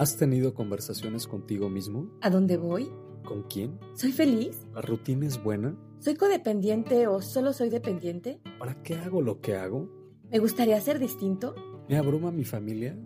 [0.00, 2.10] ¿Has tenido conversaciones contigo mismo?
[2.22, 2.90] ¿A dónde voy?
[3.22, 3.78] ¿Con quién?
[3.92, 4.66] ¿Soy feliz?
[4.72, 5.76] ¿La rutina es buena?
[5.98, 8.40] ¿Soy codependiente o solo soy dependiente?
[8.58, 9.90] ¿Para qué hago lo que hago?
[10.30, 11.54] ¿Me gustaría ser distinto?
[11.86, 12.96] ¿Me abruma mi familia?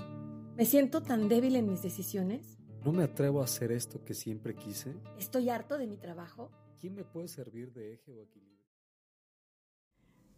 [0.56, 2.58] ¿Me siento tan débil en mis decisiones?
[2.84, 4.94] ¿No me atrevo a hacer esto que siempre quise?
[5.18, 6.52] ¿Estoy harto de mi trabajo?
[6.80, 8.62] ¿Quién me puede servir de eje o equilibrio?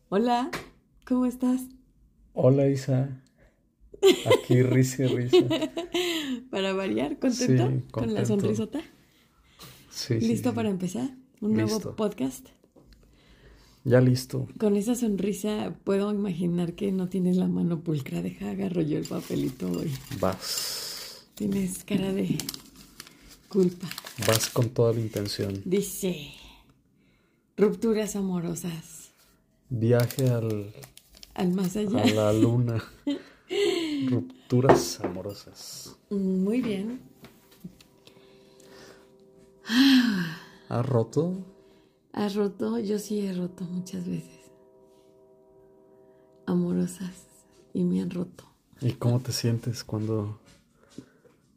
[0.09, 0.51] Hola,
[1.07, 1.61] ¿cómo estás?
[2.33, 3.23] Hola Isa.
[4.39, 5.37] Aquí risa y risa.
[6.51, 7.69] Para variar, ¿contento?
[7.71, 8.27] Sí, Con la contento.
[8.27, 8.81] sonrisota.
[9.91, 10.55] Sí, ¿Listo sí.
[10.55, 11.11] para empezar?
[11.41, 12.47] Un nuevo podcast.
[13.85, 14.47] Ya listo.
[14.59, 18.21] Con esa sonrisa puedo imaginar que no tienes la mano pulcra.
[18.21, 19.91] Deja, agarro yo el papelito hoy.
[20.21, 21.27] Vas.
[21.35, 22.37] Tienes cara de
[23.49, 23.89] culpa.
[24.27, 25.63] Vas con toda la intención.
[25.65, 26.31] Dice,
[27.57, 29.11] rupturas amorosas.
[29.71, 30.73] Viaje al,
[31.35, 32.03] Al más allá.
[32.03, 32.83] a la luna.
[34.09, 35.97] Rupturas amorosas.
[36.11, 37.01] Muy bien.
[40.69, 41.45] ¿Has roto?
[42.13, 42.79] ¿Has roto?
[42.79, 44.51] Yo sí he roto muchas veces.
[46.47, 47.27] Amorosas.
[47.73, 48.45] Y me han roto.
[48.81, 50.39] ¿Y cómo te sientes cuando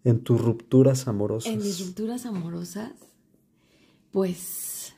[0.04, 1.52] en tus rupturas amorosas?
[1.52, 2.92] En mis rupturas amorosas,
[4.12, 4.94] pues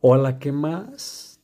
[0.00, 1.40] O a la que más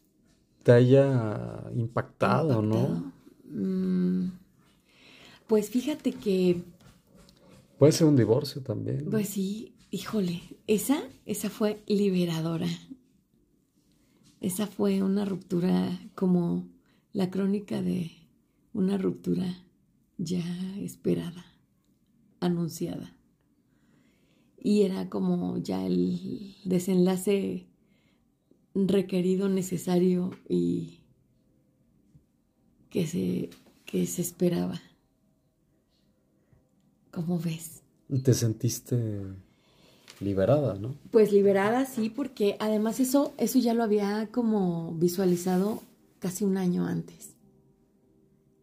[0.63, 3.13] te haya impactado, ¿no?
[3.45, 4.33] Mm,
[5.51, 6.63] pues fíjate que,
[7.77, 9.11] Puede ser un divorcio también.
[9.11, 12.69] pues sí, híjole, esa, esa fue liberadora.
[14.41, 16.69] Esa fue una ruptura como
[17.13, 18.13] la crónica de
[18.75, 19.65] una ruptura
[20.19, 20.45] ya
[20.79, 21.45] esperada,
[22.39, 23.17] anunciada.
[24.57, 27.67] Y era como ya el desenlace
[28.73, 31.01] requerido, necesario y
[32.89, 33.51] que se,
[33.85, 34.81] que se esperaba.
[37.11, 37.83] ¿Cómo ves?
[38.23, 39.23] Te sentiste
[40.21, 40.95] liberada, ¿no?
[41.11, 45.83] Pues liberada, sí, porque además eso, eso ya lo había como visualizado
[46.19, 47.35] casi un año antes.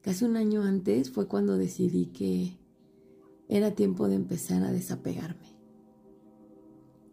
[0.02, 2.58] Casi un año antes fue cuando decidí que
[3.50, 5.56] era tiempo de empezar a desapegarme,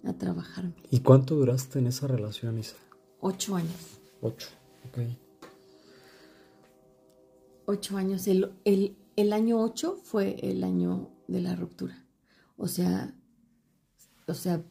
[0.05, 0.75] a trabajarme.
[0.91, 2.77] ¿Y cuánto duraste en esa relación, Isa?
[3.21, 4.01] Ocho años.
[4.21, 4.49] Ocho.
[4.89, 4.99] Ok.
[7.67, 8.29] Ocho años.
[8.29, 12.05] El, el, el año ocho fue el año de la ruptura.
[12.57, 13.15] O sea,
[14.27, 14.63] o sea,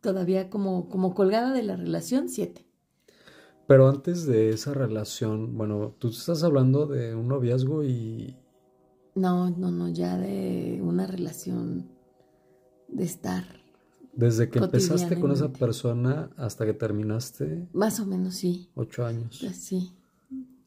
[0.00, 2.64] todavía como, como colgada de la relación, siete.
[3.66, 8.36] Pero antes de esa relación, bueno, tú estás hablando de un noviazgo y
[9.16, 11.88] No, no, no, ya de una relación
[12.88, 13.44] de estar.
[14.12, 18.70] desde que empezaste con esa persona hasta que terminaste, Más o menos, sí.
[18.76, 19.44] ocho años.
[19.52, 19.92] Sí.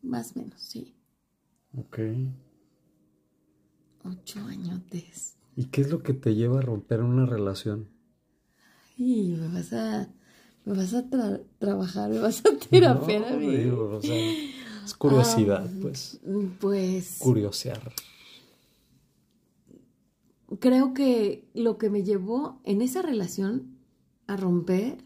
[0.02, 0.94] Más o menos, sí.
[1.78, 2.00] Ok.
[4.04, 5.36] Ocho añotes.
[5.56, 7.88] ¿Y qué es lo que te lleva a romper una relación?
[8.98, 10.10] Y me vas a.
[10.66, 13.56] Me vas a tra- trabajar, me vas a terapiar a No, mí.
[13.58, 14.16] digo, o sea,
[14.86, 16.20] es curiosidad, Ah, pues.
[16.60, 17.18] Pues.
[17.20, 17.92] Curiosear.
[20.60, 23.78] creo que lo que me llevó en esa relación
[24.28, 25.04] a romper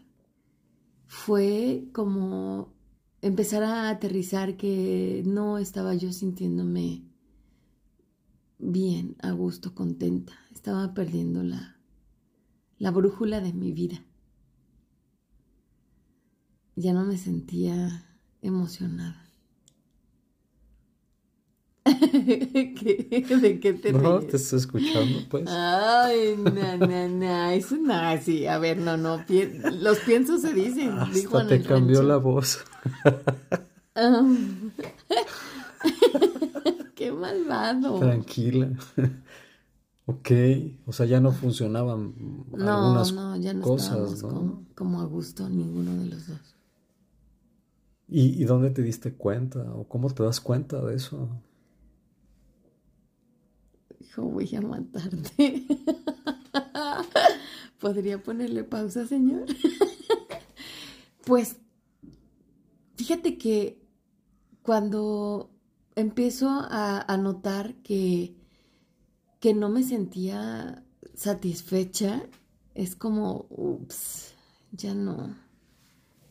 [1.06, 2.72] fue como
[3.22, 7.02] empezar a aterrizar que no estaba yo sintiéndome
[8.58, 10.32] bien, a gusto, contenta.
[10.52, 11.76] Estaba perdiendo la,
[12.78, 14.02] la brújula de mi vida.
[16.76, 18.04] Ya no me sentía
[18.42, 19.20] emocionada.
[21.84, 24.30] ¿Qué- ¿De qué te No, ríes?
[24.30, 25.44] te estoy escuchando, pues.
[25.48, 29.50] Ay, na, eso no, sí, a ver, no, no, pi-
[29.80, 32.08] los piensos se dicen, dijo Hasta en te cambió rancho.
[32.08, 32.64] la voz.
[33.96, 34.26] Ah.
[37.16, 37.98] Malvado.
[37.98, 38.70] Tranquila.
[40.06, 40.30] Ok,
[40.86, 42.14] o sea, ya no funcionaban
[42.52, 44.28] No, algunas no, ya no cosas, ¿no?
[44.28, 46.54] como, como a gusto ninguno de los dos.
[48.08, 49.60] ¿Y, y dónde te diste cuenta?
[49.74, 51.28] ¿O cómo te das cuenta de eso?
[53.98, 55.64] Dijo, voy a matarte.
[57.80, 59.46] ¿Podría ponerle pausa, señor?
[61.26, 61.56] pues,
[62.96, 63.82] fíjate que
[64.62, 65.50] cuando
[65.96, 68.36] empiezo a, notar que,
[69.40, 72.28] que no me sentía satisfecha,
[72.74, 74.34] es como, ups,
[74.72, 75.36] ya no.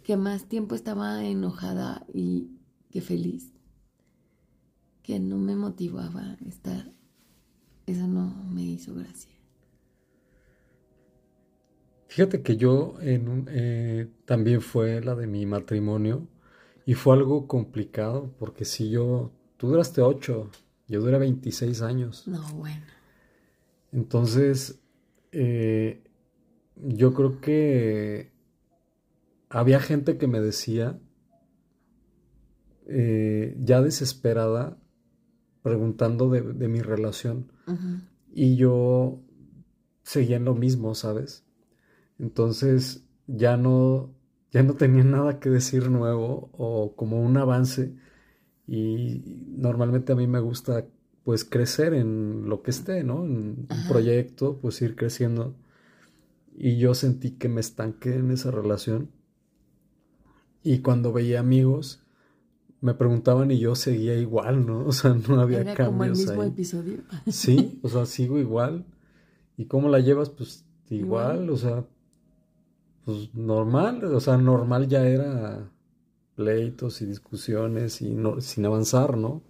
[0.03, 2.59] Que más tiempo estaba enojada y
[2.91, 3.53] que feliz.
[5.01, 6.93] Que no me motivaba estar
[7.85, 9.31] eso no me hizo gracia.
[12.07, 16.27] Fíjate que yo eh, también fue la de mi matrimonio
[16.85, 19.31] y fue algo complicado porque si yo,
[19.63, 20.49] tú duraste ocho,
[20.89, 22.27] yo duré 26 años.
[22.27, 22.83] No, bueno.
[23.93, 24.81] Entonces,
[25.31, 26.03] eh,
[26.75, 28.33] yo creo que
[29.47, 30.99] había gente que me decía,
[32.87, 34.77] eh, ya desesperada,
[35.61, 37.49] preguntando de, mi relación.
[38.33, 39.21] Y yo
[40.01, 41.45] seguía en lo mismo, ¿sabes?
[42.19, 44.13] Entonces ya no,
[44.51, 47.95] ya no tenía nada que decir nuevo o como un avance.
[48.67, 49.21] Y
[49.57, 50.85] normalmente a mí me gusta
[51.23, 53.25] pues crecer en lo que esté, ¿no?
[53.25, 55.55] En un proyecto, pues ir creciendo.
[56.55, 59.09] Y yo sentí que me estanqué en esa relación.
[60.63, 62.03] Y cuando veía amigos,
[62.81, 64.85] me preguntaban y yo seguía igual, ¿no?
[64.87, 66.49] O sea, no había Era cambios como el mismo ahí.
[66.49, 66.97] episodio.
[67.31, 68.85] Sí, o sea, sigo igual.
[69.57, 70.29] ¿Y cómo la llevas?
[70.29, 71.85] Pues igual, o sea,
[73.05, 75.69] pues normal, o sea, normal ya era
[76.35, 79.41] pleitos y discusiones y no, sin avanzar, ¿no?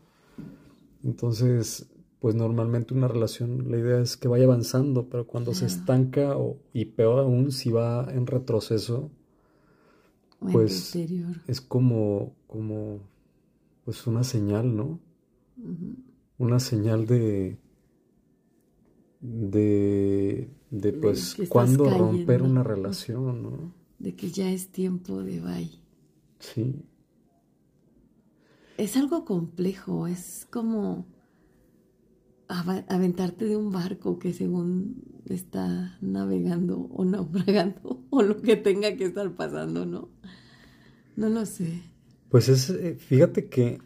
[1.03, 1.87] Entonces,
[2.19, 6.57] pues normalmente una relación, la idea es que vaya avanzando, pero cuando se estanca o,
[6.73, 9.11] y peor aún si va en retroceso,
[10.39, 10.95] O pues
[11.47, 12.99] es como, como,
[13.85, 14.99] pues una señal, ¿no?
[16.37, 17.57] Una señal de,
[19.21, 23.73] de, de pues, cuándo romper una relación, ¿no?
[23.99, 25.82] De que ya es tiempo de bye.
[26.43, 26.75] Sí,
[28.77, 31.05] Es algo complejo, es como
[32.47, 39.05] aventarte de un barco que según está navegando o naufragando o lo que tenga que
[39.05, 40.09] estar pasando, ¿no?
[41.15, 41.81] No lo sé.
[42.29, 43.79] Pues es, eh, fíjate que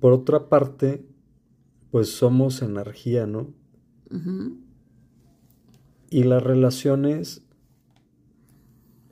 [0.00, 1.04] por otra parte,
[1.90, 3.54] pues somos energía, ¿no?
[6.10, 7.42] Y las relaciones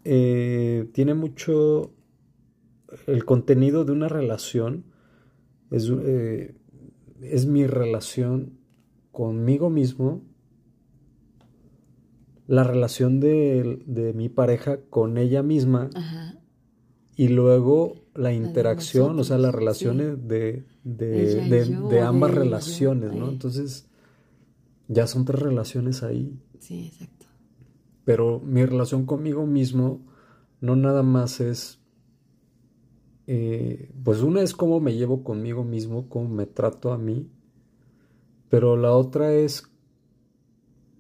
[0.05, 1.95] eh, tiene mucho,
[3.07, 4.85] el contenido de una relación
[5.71, 6.55] es, eh,
[7.23, 8.59] es mi relación
[9.13, 10.23] conmigo mismo,
[12.47, 16.39] la relación de, de mi pareja con ella misma Ajá.
[17.17, 21.09] y luego la interacción, o sea, las relaciones de, de,
[21.49, 23.29] de- yo, de de ambas yo, relaciones, ¿no?
[23.29, 23.89] Entonces,
[24.89, 27.27] ya son tres relaciones ahí, Sí, exacto.
[28.05, 30.05] pero mi relación conmigo mismo
[30.61, 31.80] no nada más es,
[33.33, 37.31] eh, pues una es cómo me llevo conmigo mismo, cómo me trato a mí,
[38.49, 39.71] pero la otra es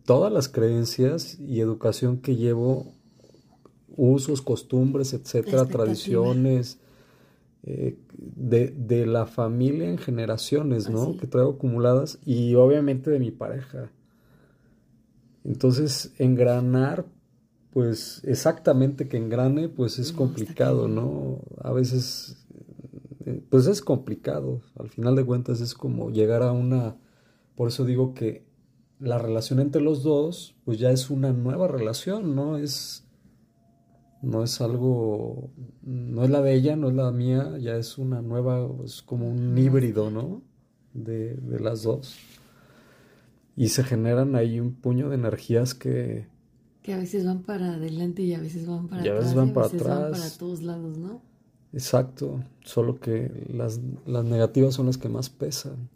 [0.04, 2.92] todas las creencias y educación que llevo,
[3.96, 6.78] usos, costumbres, etcétera, tradiciones,
[7.64, 11.02] eh, de, de la familia en generaciones, ¿no?
[11.02, 11.16] Así.
[11.16, 13.90] Que traigo acumuladas y obviamente de mi pareja.
[15.42, 17.06] Entonces, engranar,
[17.72, 20.88] pues exactamente que engrane, pues es No, complicado.
[20.88, 21.40] ¿no?
[21.62, 22.36] A veces,
[23.26, 24.62] eh, pues es complicado.
[24.76, 26.96] Al final de cuentas es como llegar a una,
[27.54, 28.44] por eso digo que
[28.98, 32.58] la relación entre los dos, pues ya es una nueva relación, ¿no?
[32.58, 33.06] Es,
[34.20, 35.50] no es algo,
[35.82, 39.28] no es la de ella, no es la mía, ya es una nueva, es como
[39.28, 40.42] un híbrido, ¿no?
[40.92, 42.18] De, de las dos.
[43.56, 46.26] Y se generan ahí un puño de energías que,
[46.82, 49.34] Que a veces van para adelante y a veces van para Y a veces atrás.
[49.34, 50.10] van y a para veces van atrás.
[50.10, 51.22] para todos lados, ¿no?
[51.72, 55.88] exacto, solo que las, las negativas son las que más pesan.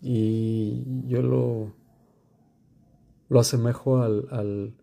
[0.00, 1.72] Y yo lo,
[3.28, 4.74] lo asemejo al, al,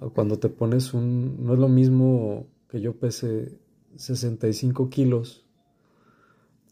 [0.00, 3.58] a cuando te pones un, no es lo mismo que yo pese
[3.96, 5.46] 65 kilos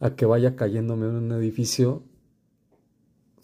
[0.00, 2.04] a que vaya cayéndome en un edificio,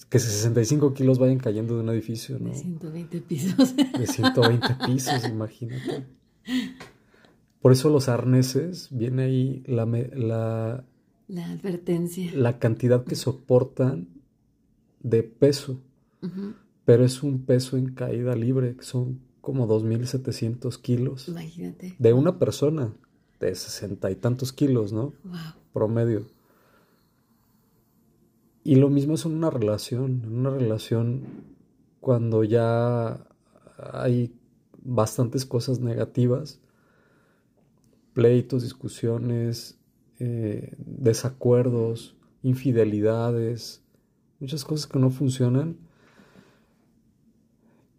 [0.08, 2.50] que 65 kilos vayan cayendo de un edificio, ¿no?
[2.50, 3.74] De 120 pisos.
[3.76, 6.04] De 120 pisos, imagínate.
[7.60, 10.84] Por eso los arneses, viene ahí la, me- la,
[11.28, 12.30] La advertencia.
[12.34, 14.08] la cantidad que soportan
[15.02, 15.80] de peso,
[16.84, 21.94] pero es un peso en caída libre, que son como 2.700 kilos Imagínate.
[21.98, 22.92] de una persona
[23.40, 25.12] de sesenta y tantos kilos, ¿no?
[25.24, 25.38] Wow.
[25.72, 26.26] Promedio.
[28.66, 31.22] Y lo mismo es en una relación, en una relación
[32.00, 33.24] cuando ya
[33.78, 34.34] hay
[34.82, 36.58] bastantes cosas negativas,
[38.12, 39.78] pleitos, discusiones,
[40.18, 43.84] eh, desacuerdos, infidelidades,
[44.40, 45.76] muchas cosas que no funcionan,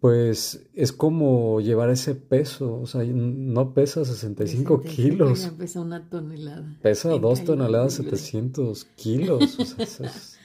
[0.00, 6.10] pues es como llevar ese peso, o sea, no pesa 65 kilos, Ya pesa una
[6.10, 6.78] tonelada.
[6.82, 8.18] pesa En 2 caída toneladas libre.
[8.18, 10.37] 700 kilos, o sea, es,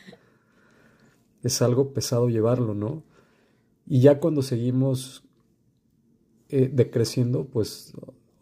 [1.44, 3.04] es algo pesado llevarlo, ¿no?
[3.86, 5.24] Y ya cuando seguimos
[6.50, 7.94] eh, decreciendo, pues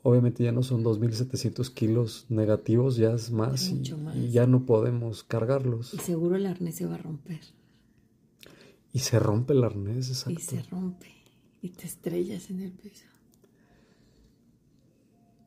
[0.03, 4.15] obviamente ya no son 2.700 kilos negativos, ya es más y, Mucho más.
[4.15, 5.93] y ya no podemos cargarlos.
[5.93, 7.41] Y seguro el arnés se va a romper.
[8.93, 10.39] Y se rompe el arnés, exacto.
[10.39, 11.07] Y se rompe.
[11.61, 13.05] Y te estrellas en el piso.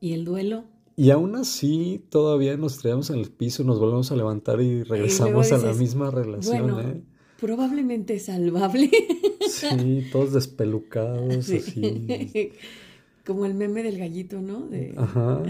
[0.01, 0.65] ¿Y el duelo?
[0.97, 5.51] Y aún así, todavía nos traemos en el piso, nos volvemos a levantar y regresamos
[5.51, 7.03] a la misma relación, ¿eh?
[7.39, 8.89] Probablemente salvable.
[9.47, 12.51] Sí, todos despelucados, así.
[13.25, 14.67] Como el meme del gallito, ¿no?
[14.97, 15.43] Ajá.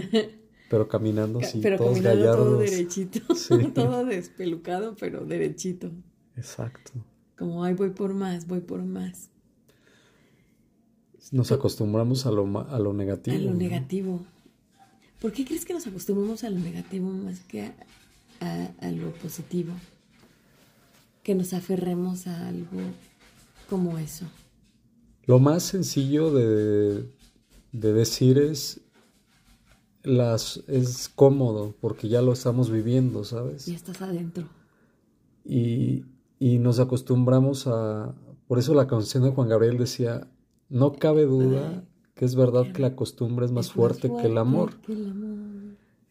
[0.68, 2.46] Pero caminando así, pero todos caminando gallardos.
[2.46, 3.20] todo derechito.
[3.74, 5.90] todo despelucado, pero derechito.
[6.36, 6.92] Exacto.
[7.38, 9.30] Como, ay, voy por más, voy por más.
[11.32, 13.36] Nos acostumbramos a lo, a lo negativo.
[13.36, 14.24] A lo negativo.
[15.20, 17.72] ¿Por qué crees que nos acostumbramos a lo negativo más que
[18.40, 19.72] a, lo positivo?
[21.26, 22.68] Que nos aferremos a algo
[23.68, 24.26] como eso.
[25.24, 27.10] Lo más sencillo de,
[27.72, 28.80] de decir es
[30.04, 33.66] las es cómodo porque ya lo estamos viviendo, ¿sabes?
[33.66, 34.44] Ya estás adentro.
[35.44, 36.04] Y,
[36.38, 38.14] y nos acostumbramos a
[38.46, 40.28] por eso la canción de Juan Gabriel decía,
[40.68, 41.82] no cabe duda
[42.14, 44.74] que es verdad que la costumbre es más, fuerte, que, el amor.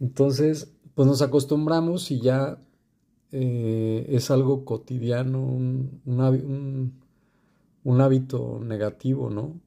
[0.01, 2.59] Entonces, pues nos acostumbramos y ya
[3.37, 6.01] eh, es algo cotidiano, un,
[7.83, 9.59] un, hábito negativo, ¿no?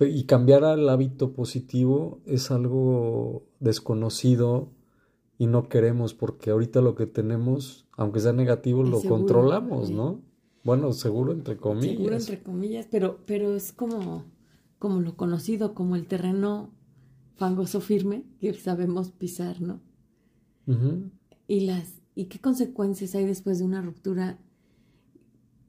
[0.00, 4.70] Y cambiar al hábito positivo es algo desconocido
[5.36, 10.22] y no queremos porque ahorita lo que tenemos, aunque sea negativo, lo controlamos, ¿no?
[10.64, 11.96] Bueno, seguro entre comillas.
[11.96, 14.24] Seguro entre comillas, pero, pero es como
[14.80, 16.70] como lo conocido, como el terreno
[17.36, 19.80] fangoso firme que sabemos pisar, ¿no?
[21.46, 24.38] Y las y qué consecuencias hay después de una ruptura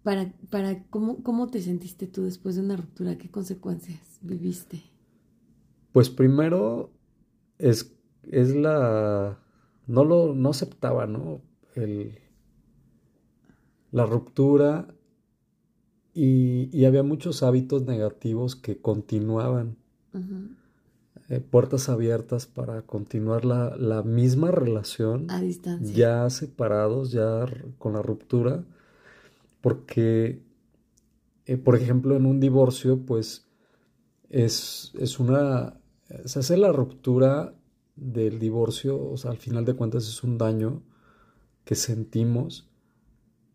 [0.03, 4.83] para, para ¿cómo, cómo te sentiste tú después de una ruptura, qué consecuencias viviste.
[5.93, 6.91] Pues primero
[7.57, 9.39] es, es la
[9.87, 11.41] no lo no aceptaba, ¿no?
[11.75, 12.19] El,
[13.91, 14.93] la ruptura
[16.13, 19.77] y, había muchos hábitos negativos que continuaban.
[21.31, 25.31] Eh, puertas abiertas para continuar la, misma relación.
[25.31, 25.95] A distancia.
[25.95, 27.45] Ya separados, ya
[27.77, 28.65] con la ruptura.
[29.61, 30.41] Porque,
[31.45, 33.47] eh, por ejemplo, en un divorcio, pues
[34.29, 35.79] es, es una.
[36.25, 37.55] Se hace la ruptura
[37.95, 40.83] del divorcio, o sea, al final de cuentas es un daño
[41.63, 42.69] que sentimos.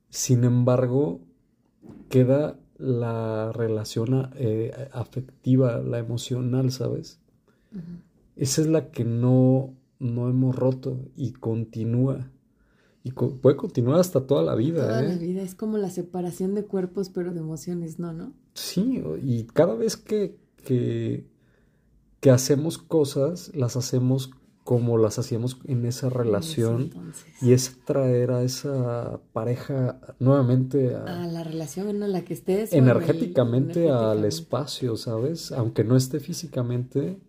[0.08, 1.20] Sin embargo,
[2.08, 7.20] queda la relación eh, afectiva, la emocional, ¿sabes?
[8.36, 12.30] Esa es la que no, no hemos roto y continúa.
[13.02, 14.88] Y puede continuar hasta toda la vida.
[14.88, 15.18] Toda la ¿eh?
[15.18, 15.42] vida.
[15.42, 18.12] Es como la separación de cuerpos, pero de emociones, ¿no?
[18.12, 18.32] ¿No?
[18.54, 21.24] Sí, y cada vez que, que,
[22.20, 24.30] que hacemos cosas, las hacemos
[24.66, 26.90] como las hacíamos en esa relación
[27.40, 33.90] y es traer a esa pareja nuevamente a, la relación en la que estés energéticamente,
[33.90, 35.52] al espacio, ¿sabes?
[35.52, 37.20] Aunque no esté físicamente,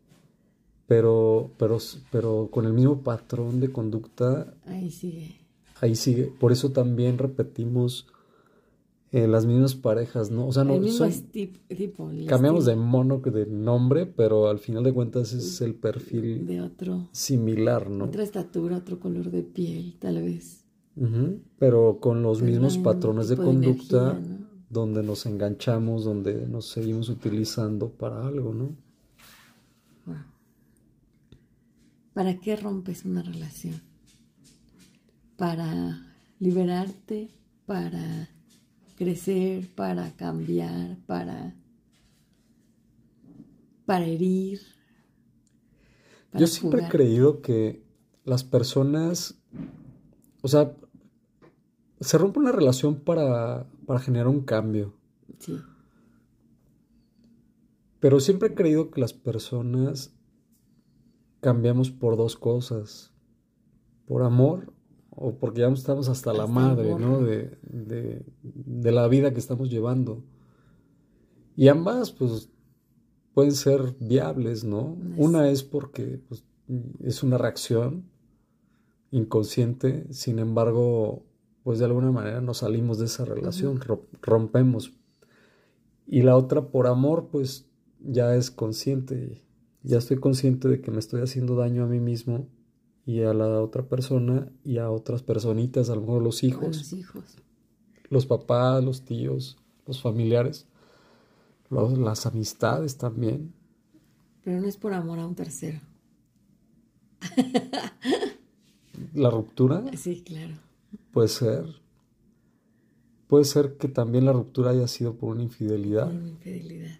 [0.87, 1.77] pero, pero,
[2.11, 4.53] pero con el mismo patrón de conducta.
[4.65, 5.35] Ahí sigue.
[5.81, 6.31] Ahí sigue.
[6.39, 8.07] Por eso también repetimos
[9.11, 10.47] eh, las mismas parejas, ¿no?
[10.47, 14.83] O sea, no el mismo son, tipo, cambiamos de mono de nombre, pero al final
[14.83, 18.05] de cuentas es el perfil de otro similar, ¿no?
[18.05, 20.63] Otra estatura, otro color de piel, tal vez.
[21.59, 24.19] Pero con los mismos patrones de conducta,
[24.69, 28.86] donde nos enganchamos, donde nos seguimos utilizando para algo, ¿no?
[32.17, 33.79] ¿Para qué rompes una relación?
[35.35, 37.29] Para liberarte,
[37.67, 38.27] para
[38.95, 41.55] crecer, para cambiar, para,
[43.85, 44.61] para herir.
[46.33, 47.83] Yo siempre he creído que
[48.25, 49.37] las personas,
[50.41, 50.75] o sea,
[51.99, 54.95] se rompe una relación para, para generar un cambio.
[55.37, 55.59] Sí.
[57.99, 60.16] Pero siempre he creído que las personas
[61.47, 63.13] cambiamos por dos cosas,
[64.05, 64.73] por amor
[65.11, 67.21] o porque ya estamos hasta, la madre, ¿no?
[67.21, 70.25] De, de, la vida que estamos llevando.
[71.55, 72.49] Y ambas, pues,
[73.33, 74.97] pueden ser viables, ¿no?
[75.15, 76.43] Una es porque pues,
[76.99, 78.09] es una reacción
[79.11, 81.23] inconsciente, sin embargo,
[81.63, 83.79] pues de alguna manera nos salimos de esa relación,
[84.21, 84.91] rompemos.
[86.07, 87.69] Y la otra por amor, pues
[88.01, 89.46] ya es consciente,
[89.87, 92.47] ya estoy consciente de que me estoy haciendo daño a mí mismo
[93.05, 96.77] y a la otra persona y a otras personitas, a lo mejor los hijos.
[96.77, 97.37] Los hijos.
[98.09, 100.67] Los papás, los tíos, los familiares,
[101.69, 103.53] las amistades también.
[104.43, 105.79] Pero no es por amor a un tercero.
[109.13, 109.85] ¿La ruptura?
[109.95, 110.55] Sí, claro.
[111.11, 111.65] Puede ser.
[113.27, 116.07] puede ser que también la ruptura haya sido por una infidelidad.
[116.07, 116.99] Por una infidelidad.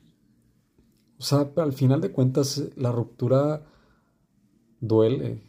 [1.20, 3.66] O sea, al final de cuentas, la ruptura
[4.80, 5.42] duele.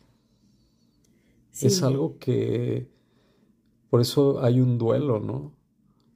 [1.60, 2.88] Es algo que,
[3.90, 5.52] por eso hay un duelo, ¿no?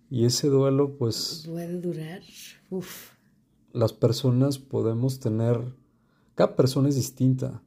[0.09, 1.45] Y ese duelo, pues...
[1.49, 2.23] Puede durar.
[2.71, 3.13] Uf.
[3.73, 5.75] Las personas podemos tener...
[6.35, 7.63] Cada persona es distinta.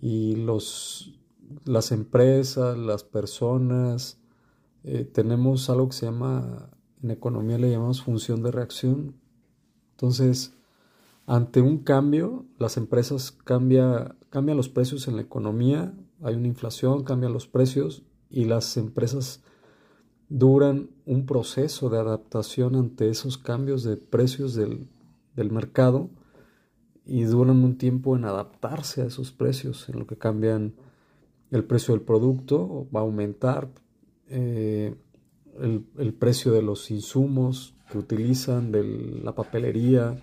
[0.00, 1.18] Y los,
[1.64, 4.18] las empresas, las personas,
[4.84, 6.70] eh, tenemos algo que se llama,
[7.02, 9.14] en economía le llamamos función de reacción.
[9.92, 10.54] Entonces,
[11.26, 17.04] ante un cambio, las empresas cambia, cambian los precios en la economía, hay una inflación,
[17.04, 19.42] cambian los precios y las empresas
[20.28, 24.88] duran un proceso de adaptación ante esos cambios de precios del,
[25.50, 26.10] mercado
[27.04, 30.74] y duran un tiempo en adaptarse a esos precios, en lo que cambian
[31.50, 33.68] el precio del producto, va a aumentar
[34.28, 34.94] eh,
[35.60, 38.84] el, el, precio de los insumos que utilizan, de
[39.22, 40.18] la papelería,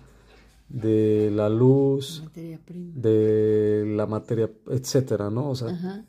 [0.70, 5.50] de la luz, de la materia, etcétera, ¿no?
[5.50, 6.04] O sea,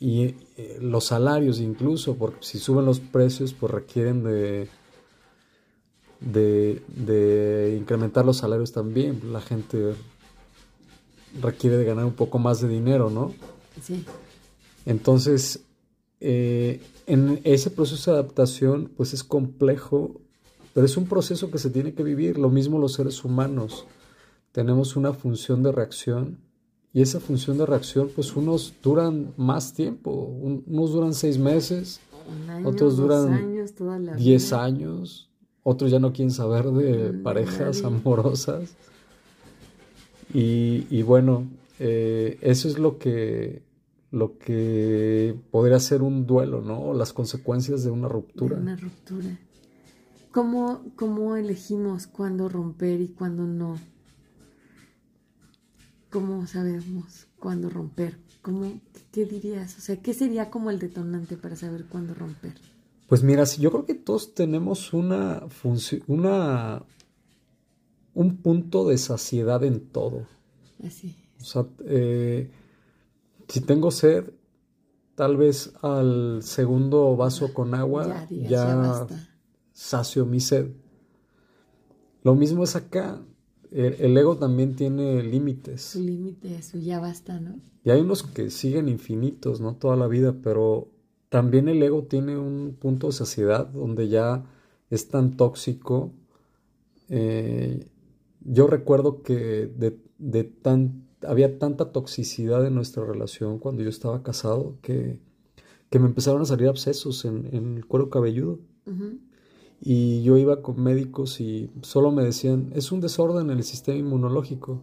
[0.00, 4.68] y eh, los salarios incluso, porque si suben los precios, pues requieren de,
[6.20, 9.32] de, incrementar los salarios también.
[9.32, 9.94] La gente
[11.40, 13.32] requiere de ganar un poco más de dinero, ¿no?
[13.80, 14.04] Sí.
[14.86, 15.64] Entonces,
[16.18, 20.20] eh, en ese proceso de adaptación, pues es complejo,
[20.74, 23.86] pero es un proceso que se tiene que vivir, lo mismo los seres humanos
[24.52, 26.38] tenemos una función de reacción
[26.92, 32.00] y esa función de reacción, pues unos duran más tiempo, unos duran seis meses,
[32.64, 33.68] otros duran
[34.16, 35.30] diez años,
[35.62, 38.74] otros ya no quieren saber de parejas amorosas.
[40.32, 41.48] Y, bueno,
[41.78, 43.62] eh, eso es lo que,
[44.10, 46.92] lo que podría ser un duelo, ¿no?
[46.92, 48.56] Las consecuencias de una ruptura.
[48.56, 49.38] una ruptura.
[50.32, 53.78] ¿Cómo, ¿Cómo elegimos cuándo romper y cuándo no?
[56.10, 58.18] ¿Cómo sabemos cuándo romper?
[58.42, 58.80] ¿Cómo,
[59.12, 59.76] ¿Qué dirías?
[59.76, 62.54] O sea, ¿qué sería como el detonante para saber cuándo romper?
[63.08, 66.84] Pues mira, yo creo que todos tenemos una función, una
[68.14, 70.26] un punto de saciedad en todo.
[70.84, 71.16] Así.
[71.40, 72.50] O sea, eh,
[73.48, 74.30] si tengo sed,
[75.14, 79.06] tal vez al segundo vaso con agua ya
[79.72, 80.68] sacio mi sed.
[82.22, 83.22] Lo mismo es acá
[83.70, 85.82] el, ego también tiene límites.
[85.82, 87.60] Su límite, su ya basta, ¿no?
[87.84, 89.76] Y hay unos que siguen infinitos, ¿no?
[89.76, 90.88] Toda la vida, pero
[91.28, 94.44] también el ego tiene un punto de saciedad donde ya
[94.90, 96.12] es tan tóxico.
[97.08, 97.86] Eh,
[98.40, 99.70] yo recuerdo que
[100.18, 105.20] de, tan, había tanta toxicidad en nuestra relación cuando yo estaba casado que,
[105.90, 108.58] que me empezaron a salir abscesos en, el cuero cabelludo.
[109.80, 113.98] Y yo iba con médicos y solo me decían, es un desorden en el sistema
[113.98, 114.82] inmunológico.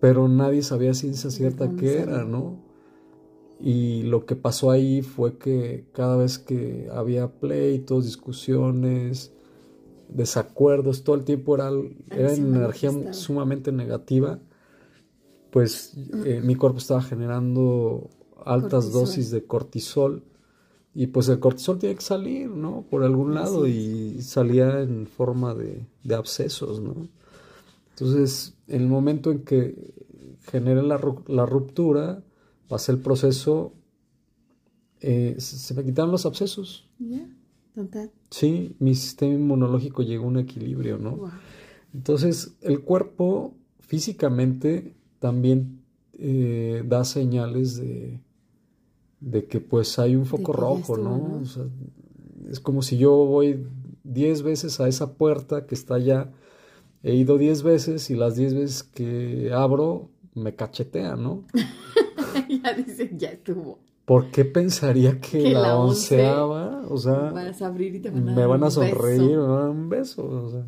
[0.00, 2.58] Pero nadie sabía ciencia cierta qué era, ¿no?
[3.60, 9.32] Y lo que pasó ahí fue que cada vez que había pleitos, discusiones,
[10.08, 11.70] desacuerdos, todo el tiempo era,
[12.10, 14.40] era energía sumamente negativa,
[15.50, 18.08] pues eh, mi cuerpo estaba generando
[18.44, 20.24] altas dosis de cortisol
[20.94, 22.84] y pues el cortisol tiene que salir, ¿no?
[22.90, 27.08] Por algún lado y salía en forma de, de, abscesos, ¿no?
[27.90, 29.94] Entonces, en el momento en que
[30.42, 32.22] genera la, la ruptura,
[32.68, 33.74] pasé el proceso,
[35.00, 36.88] eh, se, me quitaron los abscesos.
[36.98, 37.28] ¿Ya?
[38.30, 41.30] Sí, mi sistema inmunológico llegó a un equilibrio, ¿no?
[41.94, 45.82] Entonces, el cuerpo físicamente también
[46.14, 48.20] eh, da señales de,
[49.20, 51.42] de que pues hay un foco rojo, ¿no?
[52.50, 53.66] es como si yo voy
[54.04, 56.32] 10 veces a esa puerta que está allá,
[57.02, 61.44] he ido 10 veces y las 10 veces que abro me cachetea, ¿no?
[62.62, 63.78] ya dicen, ya estuvo.
[64.04, 68.32] ¿Por qué pensaría que, la, onceava, o sea, vas a abrir y te van a
[68.34, 70.66] me van a sonreír, me van a dar un beso, o sea.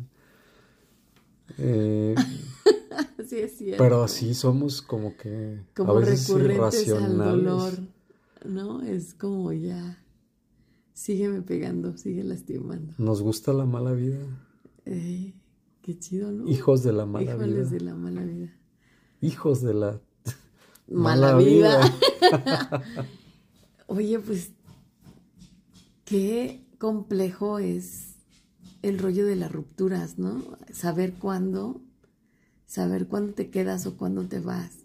[1.57, 2.15] Eh,
[3.27, 3.83] sí, es cierto.
[3.83, 7.01] Pero así somos como que como a veces irracionales.
[7.01, 7.73] Al dolor.
[8.45, 8.81] ¿No?
[8.81, 10.03] Es como ya,
[10.93, 12.93] sígueme pegando, sigue lastimando.
[12.97, 14.19] Nos gusta la mala vida.
[14.85, 15.33] Eh,
[15.81, 16.47] qué chido, ¿no?
[16.47, 17.47] Hijos de la mala vida.
[17.47, 18.53] Hijos de la mala vida.
[19.21, 20.01] Hijos de la
[20.87, 21.81] mala, vida.
[23.87, 24.51] Oye, pues,
[26.05, 28.15] qué complejo es
[28.81, 30.43] el rollo de las rupturas, ¿no?
[30.71, 31.81] Saber cuándo,
[32.65, 34.82] saber cuándo te quedas o cuándo te vas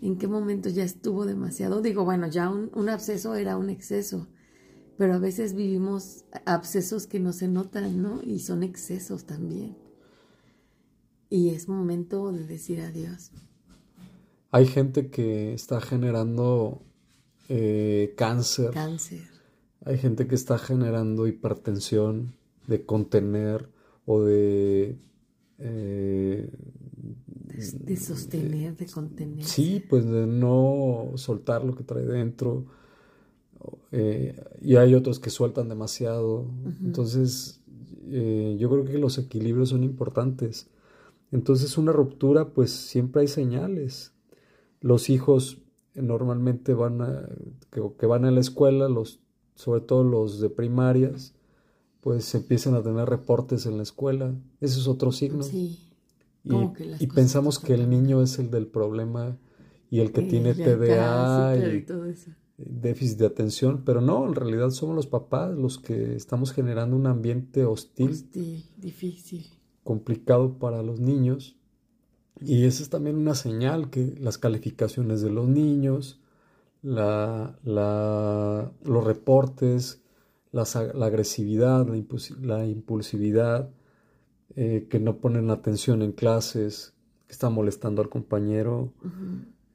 [0.00, 1.80] en qué momento ya estuvo demasiado.
[1.80, 4.28] Digo, bueno, ya un, absceso era un exceso,
[4.96, 8.22] pero a veces vivimos abscesos que no se notan, ¿no?
[8.22, 9.76] Y son excesos también.
[11.30, 13.30] Y es momento de decir adiós.
[14.50, 16.82] Hay gente que está generando
[17.48, 18.70] eh, cáncer.
[18.70, 19.28] Cáncer.
[19.84, 22.34] Hay gente que está generando hipertensión
[22.66, 23.68] de contener
[24.06, 24.98] o de...
[25.58, 26.50] Eh,
[27.48, 29.44] de, sostener, de contener.
[29.44, 32.66] Sí, pues de no soltar lo que trae dentro
[33.90, 36.46] eh, y hay otros que sueltan demasiado.
[36.84, 37.60] Entonces,
[38.06, 40.68] eh, yo creo que los equilibrios son importantes.
[41.30, 44.12] Entonces, una ruptura, pues siempre hay señales.
[44.80, 45.58] Los hijos
[45.94, 47.28] normalmente van a,
[47.70, 49.20] que, van a la escuela, los,
[49.54, 51.34] sobre todo los de primarias,
[52.00, 54.34] pues empiezan a tener reportes en la escuela.
[54.60, 55.42] Ese es otro signo.
[55.42, 55.84] Sí.
[56.44, 59.36] Y, pensamos que el niño es el del problema
[59.90, 64.70] y el que tiene TDA y, todo eso déficit de atención, pero no, en realidad
[64.70, 68.10] somos los papás los que estamos generando un ambiente hostil.
[68.10, 69.46] Hostil, difícil.
[69.84, 71.56] Complicado para los niños.
[72.40, 76.20] Y esa es también una señal que las calificaciones de los niños,
[76.82, 80.02] la, la, los reportes,
[80.58, 81.86] la, agresividad,
[82.40, 83.70] la, impulsividad,
[84.56, 86.94] eh, que no ponen atención en clases,
[87.26, 88.92] que están molestando al compañero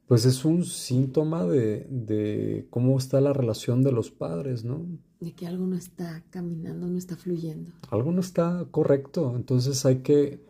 [0.07, 4.85] pues es un síntoma de, cómo está la relación de los padres, ¿no?
[5.19, 7.71] De que algo no está caminando, no está fluyendo.
[7.89, 10.45] Algo no está correcto, entonces hay que,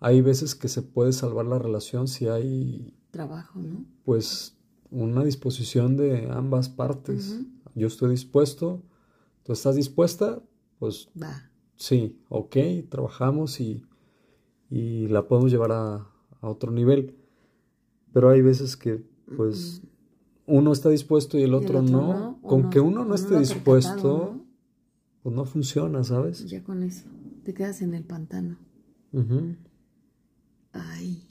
[0.00, 2.94] hay veces que se puede salvar la relación si hay...
[3.10, 3.84] Trabajo, ¿no?
[4.04, 4.58] Pues
[4.90, 7.40] una disposición de ambas partes.
[7.74, 8.82] Yo estoy dispuesto,
[9.48, 10.44] tú estás dispuesta,
[10.78, 11.08] pues...
[11.74, 12.56] Sí, ok,
[12.90, 13.82] trabajamos y,
[14.68, 15.94] y la podemos llevar a,
[16.40, 17.16] a otro nivel
[18.12, 19.04] pero hay veces que
[19.36, 19.82] pues
[20.46, 22.40] uno está dispuesto y el otro, no.
[22.42, 24.40] Con que uno no esté dispuesto,
[25.22, 26.48] pues no funciona, ¿sabes?
[26.48, 27.04] Ya con eso,
[27.44, 28.56] te quedas en el pantano.
[30.72, 31.22] Ay.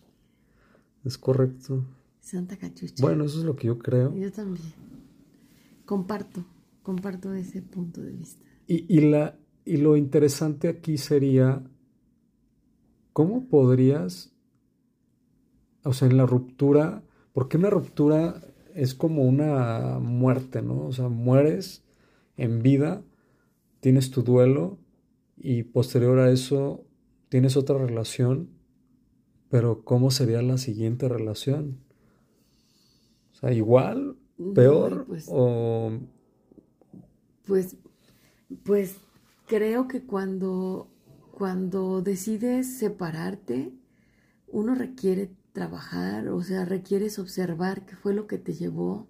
[1.03, 1.84] Es correcto.
[2.19, 3.01] Santa cachucha.
[3.01, 4.13] Bueno, eso es lo que yo creo.
[4.15, 4.73] Yo también.
[5.86, 6.45] Comparto,
[6.88, 8.45] comparto ese punto de vista.
[8.65, 11.62] Y, y, la, y lo interesante aquí sería,
[13.12, 14.34] ¿cómo podrías
[15.84, 18.41] o sea, en la ruptura, porque una ruptura
[18.73, 20.86] es como una muerte, ¿no?
[20.86, 21.84] O sea, mueres
[22.38, 23.04] en vida,
[23.82, 24.78] tienes tu duelo
[25.36, 26.86] y posterior a eso
[27.28, 28.50] tienes otra relación,
[29.50, 31.80] pero ¿cómo sería la siguiente relación?
[33.34, 34.15] O sea, igual,
[34.56, 35.91] peor pues, o...
[37.47, 37.77] Pues,
[38.63, 38.97] pues
[39.47, 40.89] creo que cuando,
[41.31, 43.73] cuando decides separarte,
[44.47, 49.07] uno requiere trabajar, o sea, requieres observar qué fue lo que te llevó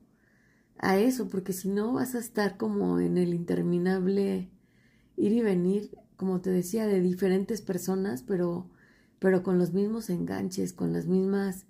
[0.77, 4.51] a eso, porque si no vas a estar como en el interminable
[5.15, 8.69] ir y venir, como te decía, de diferentes personas, pero,
[9.19, 11.65] pero con los mismos enganches, con las mismas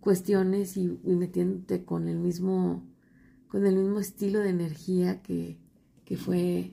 [0.00, 2.82] cuestiones y, metiéndote con el mismo,
[3.48, 5.58] con el mismo estilo de energía que,
[6.06, 6.72] que fue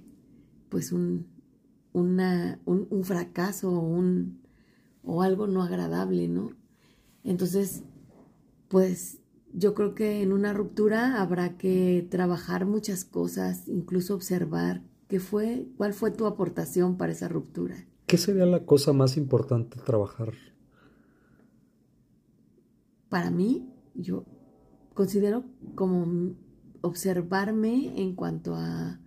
[0.70, 1.28] pues un,
[1.92, 4.42] una, un, un fracaso un,
[5.04, 6.52] o algo no agradable, ¿no?
[7.26, 7.84] Entonces,
[8.70, 9.20] pues
[9.54, 15.68] yo creo que en una ruptura habrá que trabajar muchas cosas, incluso observar qué fue,
[15.78, 17.76] cuál fue tu aportación para esa ruptura.
[18.06, 20.34] ¿Qué sería la cosa más importante trabajar?
[23.10, 24.26] Para mí, yo
[24.94, 25.44] considero
[25.76, 26.36] como
[26.82, 29.00] observarme en cuanto a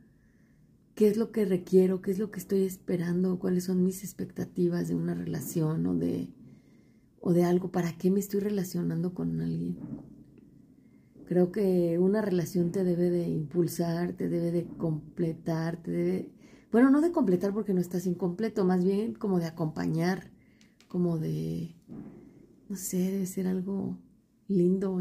[0.97, 4.89] qué es lo que requiero, qué es lo que estoy esperando, cuáles son mis expectativas
[4.89, 6.29] de una relación o de
[7.21, 9.79] o de algo, ¿para qué me estoy relacionando con alguien?
[11.27, 16.31] Creo que una relación te debe de impulsar, te debe de completar, te debe,
[16.71, 20.31] bueno, no de completar porque no estás incompleto, más bien como de acompañar,
[20.87, 21.75] como de,
[22.69, 23.99] no sé, debe ser algo
[24.47, 25.01] lindo,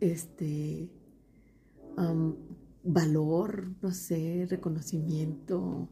[0.00, 0.90] este,
[2.84, 5.88] valor, no sé, reconocimiento,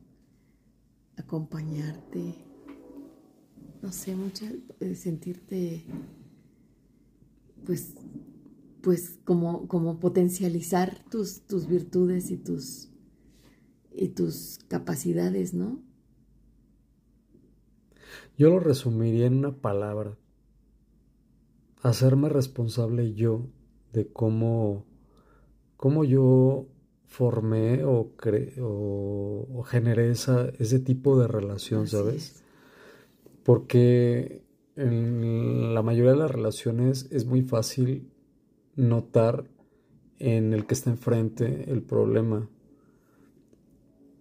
[1.16, 2.50] acompañarte
[3.82, 4.44] no sé, mucho
[4.80, 5.84] eh, sentirte,
[7.64, 7.94] pues,
[8.82, 12.90] pues como, como potencializar tus, tus virtudes y tus,
[13.92, 15.80] y tus capacidades, ¿no?
[18.36, 20.16] Yo lo resumiría en una palabra.
[21.82, 23.46] Hacerme responsable yo
[23.92, 24.84] de cómo,
[25.76, 26.66] cómo yo
[27.10, 28.12] formé o,
[28.62, 32.40] o, generé esa, ese tipo de relación, ¿sabes?
[33.42, 34.44] porque
[34.76, 38.08] en la mayoría de las relaciones es muy fácil
[38.76, 39.44] notar
[40.18, 42.48] en el que está enfrente el problema.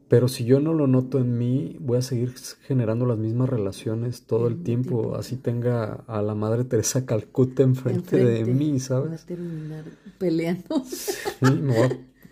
[0.08, 4.23] Pero si yo no lo noto en mí, voy a seguir generando las mismas relaciones
[4.23, 5.15] todo el tiempo.
[5.15, 9.12] Así tenga a la madre Teresa Calcuta enfrente, de mí, ¿sabes?
[9.12, 9.86] Va a terminar
[10.17, 10.84] peleando.
[10.84, 11.89] Sí, me va,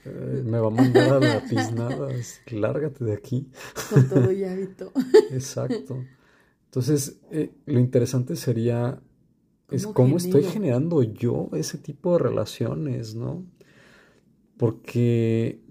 [0.08, 2.10] eh, me va a mandar a la tiznada.
[2.52, 3.50] Lárgate de aquí.
[3.90, 4.92] Con todo y hábito.
[5.32, 6.04] Exacto.
[6.66, 9.02] Entonces, eh, lo interesante sería
[9.70, 13.46] es cómo estoy generando yo ese tipo de relaciones, ¿no?
[14.58, 15.62] Porque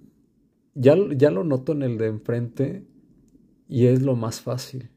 [0.75, 2.87] ya, ya lo noto en el de enfrente
[3.69, 4.91] y es lo más fácil,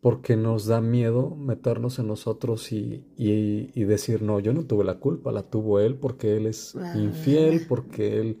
[0.00, 4.98] porque nos da miedo meternos en nosotros y, y, decir, no, yo no tuve la
[4.98, 8.38] culpa, la tuvo él porque él es infiel, porque él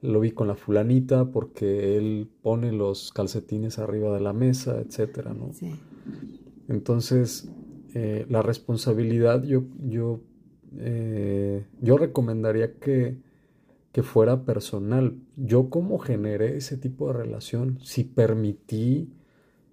[0.00, 5.34] lo vi con la fulanita, porque él pone los calcetines arriba de la mesa, etcétera,
[5.34, 5.52] ¿no?
[5.52, 5.70] Sí.
[6.68, 7.48] Entonces,
[7.94, 10.20] eh, la responsabilidad yo, yo,
[10.78, 13.18] eh, yo recomendaría que
[13.92, 15.18] que fuera personal.
[15.36, 19.12] Yo cómo generé ese tipo de relación, si permití,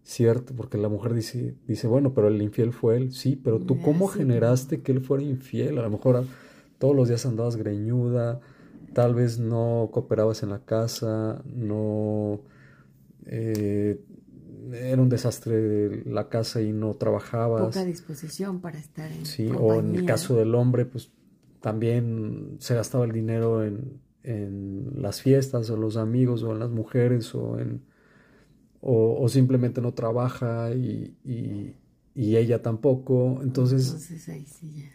[0.09, 3.79] cierto, porque la mujer dice, dice, bueno, pero el infiel fue él, sí, pero tú
[3.81, 6.25] cómo generaste que él fuera infiel, a lo mejor
[6.79, 8.39] todos los días andabas greñuda,
[8.93, 12.41] tal vez no cooperabas en la casa, no...
[13.25, 14.01] Eh,
[14.73, 17.61] era un desastre la casa y no trabajabas.
[17.61, 21.11] Poca disposición para estar en Sí, o en el caso del hombre, pues
[21.59, 26.69] también se gastaba el dinero en, en las fiestas o los amigos o en las
[26.69, 27.81] mujeres o en
[28.81, 31.75] o, simplemente no trabaja y, y,
[32.15, 34.91] ella tampoco entonces, ahí sí ya.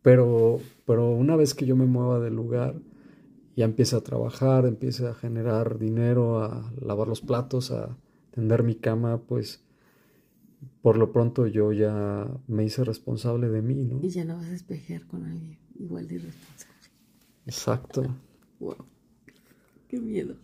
[0.00, 2.80] pero pero una vez que yo me mueva del lugar
[3.56, 7.96] ya empiece a trabajar empiece a generar dinero a lavar los platos a
[8.30, 9.64] tender mi cama pues
[10.82, 14.00] por lo pronto yo ya me hice responsable de mí, ¿no?
[14.02, 16.74] Y ya no vas a espejear con alguien igual de irresponsable.
[17.46, 18.02] Exacto.
[18.60, 18.76] Wow.
[19.88, 20.36] Qué miedo.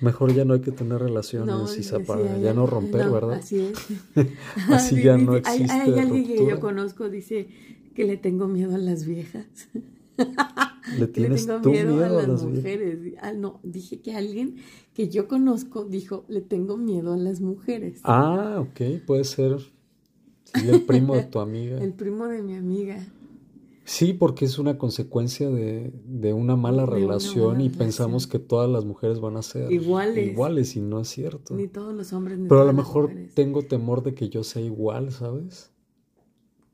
[0.00, 3.38] Mejor ya no hay que tener relaciones y separar, ya no romper, ¿verdad?
[3.38, 3.78] Así es.
[4.68, 5.72] así ya no existe.
[5.72, 7.48] Hay, hay alguien que yo conozco, dice
[7.94, 9.46] que le tengo miedo a las viejas.
[10.98, 13.14] ¿Le tienes le tengo miedo, a, las, mujeres?
[13.20, 14.56] Ah, no, dije que alguien
[14.94, 18.00] que yo conozco dijo, le tengo miedo a las mujeres.
[18.04, 19.58] Ah, ok, puede ser
[20.54, 21.78] el primo de tu amiga.
[21.82, 23.04] el primo de mi amiga.
[23.88, 29.18] Sí, porque es una consecuencia de, una mala relación y pensamos que todas las mujeres
[29.18, 30.30] van a ser iguales.
[30.30, 31.54] iguales y no es cierto.
[31.54, 32.38] Ni todos los hombres.
[32.46, 35.72] Pero a lo mejor tengo temor de que yo sea igual, ¿sabes?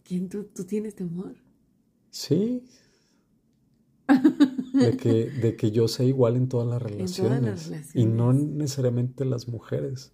[0.03, 1.37] ¿Quién tú, tú tienes temor?
[2.11, 2.67] Sí.
[4.75, 7.95] de, que, de que yo sea igual en todas las relaciones.
[7.95, 10.13] Y no necesariamente las mujeres.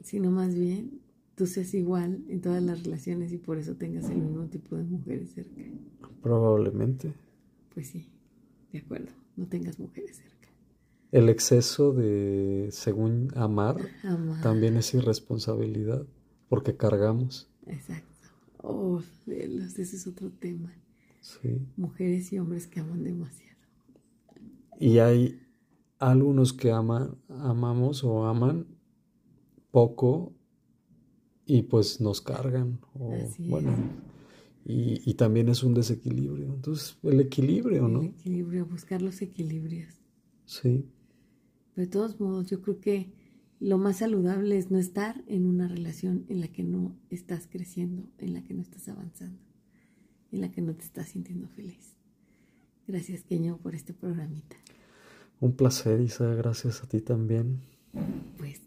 [0.00, 1.03] Sino más bien
[1.34, 4.84] tú seas igual en todas las relaciones y por eso tengas el mismo tipo de
[4.84, 5.62] mujeres cerca.
[6.22, 7.12] Probablemente.
[7.74, 8.08] Pues sí,
[8.72, 10.48] de acuerdo, no tengas mujeres cerca.
[11.10, 13.76] El exceso de, según amar,
[14.42, 16.06] también es irresponsabilidad,
[16.48, 17.48] porque cargamos.
[17.66, 18.08] Exacto.
[18.62, 20.72] Oh, ese es otro tema.
[21.20, 21.60] Sí.
[21.76, 23.58] Mujeres y hombres que aman demasiado.
[24.80, 25.40] Y hay
[25.98, 28.66] algunos que aman, amamos o aman
[29.70, 30.32] poco
[31.46, 32.80] y pues nos cargan.
[32.94, 33.74] O, bueno,
[34.64, 36.54] y, y, también es un desequilibrio.
[36.54, 38.00] Entonces, el equilibrio, ¿no?
[38.00, 39.94] El equilibrio, buscar los equilibrios.
[40.46, 40.86] Sí.
[41.74, 43.12] de todos modos, yo creo que
[43.60, 48.10] lo más saludable es no estar en una relación en la que no estás creciendo,
[48.18, 49.40] en la que no estás avanzando,
[50.32, 51.96] en la que no te estás sintiendo feliz.
[52.86, 54.56] Gracias, Keño, por este programita.
[55.40, 56.34] Un placer, Isa.
[56.34, 57.60] Gracias a ti también.
[58.36, 58.60] Pues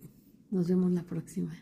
[0.50, 1.54] nos vemos la próxima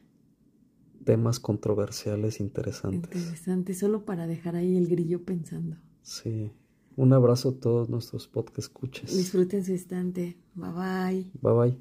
[1.05, 3.15] temas controversiales interesantes.
[3.15, 5.77] Interesante, solo para dejar ahí el grillo pensando.
[6.01, 6.51] Sí.
[6.97, 9.15] Un abrazo a todos nuestros podcast escuches.
[9.15, 10.37] Disfruten su instante.
[10.55, 11.31] Bye bye.
[11.41, 11.77] Bye bye.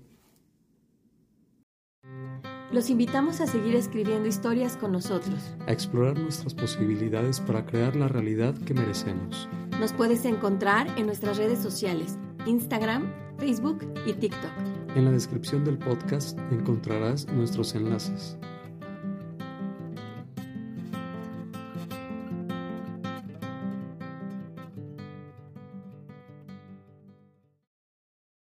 [2.73, 5.55] Los invitamos a seguir escribiendo historias con nosotros.
[5.67, 9.49] A explorar nuestras posibilidades para crear la realidad que merecemos.
[9.79, 14.51] Nos puedes encontrar en nuestras redes sociales, Instagram, Facebook y TikTok.
[14.97, 18.37] En la descripción del podcast encontrarás nuestros enlaces.